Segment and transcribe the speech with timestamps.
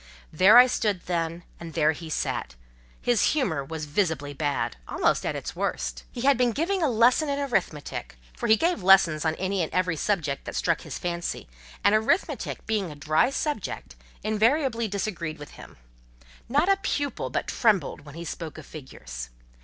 [0.33, 2.55] There I stood then, and there he sat;
[3.03, 7.37] his humour was visibly bad—almost at its worst; he had been giving a lesson in
[7.37, 12.89] arithmetic—for he gave lessons on any and every subject that struck his fancy—and arithmetic being
[12.91, 15.77] a dry subject, invariably disagreed with him:
[16.49, 19.29] not a pupil but trembled when he spoke of figures.